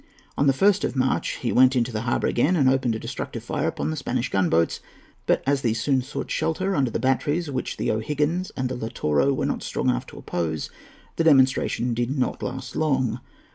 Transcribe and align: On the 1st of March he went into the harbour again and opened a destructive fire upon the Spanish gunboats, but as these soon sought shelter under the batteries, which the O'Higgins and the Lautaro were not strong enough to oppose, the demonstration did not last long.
On 0.35 0.47
the 0.47 0.51
1st 0.53 0.83
of 0.83 0.95
March 0.95 1.33
he 1.35 1.51
went 1.51 1.75
into 1.75 1.91
the 1.91 2.01
harbour 2.01 2.25
again 2.25 2.55
and 2.55 2.67
opened 2.67 2.95
a 2.95 2.99
destructive 2.99 3.43
fire 3.43 3.67
upon 3.67 3.91
the 3.91 3.95
Spanish 3.95 4.29
gunboats, 4.31 4.79
but 5.27 5.43
as 5.45 5.61
these 5.61 5.79
soon 5.79 6.01
sought 6.01 6.31
shelter 6.31 6.75
under 6.75 6.89
the 6.89 6.97
batteries, 6.97 7.51
which 7.51 7.77
the 7.77 7.91
O'Higgins 7.91 8.51
and 8.57 8.67
the 8.67 8.75
Lautaro 8.75 9.31
were 9.31 9.45
not 9.45 9.61
strong 9.61 9.89
enough 9.91 10.07
to 10.07 10.17
oppose, 10.17 10.71
the 11.17 11.23
demonstration 11.23 11.93
did 11.93 12.17
not 12.17 12.41
last 12.41 12.75
long. 12.75 13.19